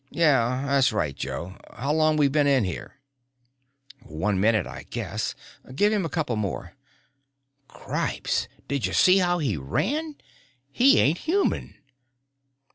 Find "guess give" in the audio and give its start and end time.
4.89-5.93